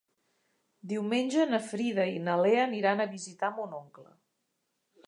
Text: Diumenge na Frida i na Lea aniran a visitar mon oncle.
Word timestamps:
Diumenge 0.93 1.45
na 1.51 1.59
Frida 1.67 2.07
i 2.15 2.17
na 2.29 2.39
Lea 2.45 2.65
aniran 2.65 3.05
a 3.05 3.09
visitar 3.17 3.53
mon 3.61 3.79
oncle. 3.83 4.11